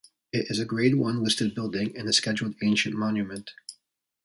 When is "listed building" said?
1.23-1.95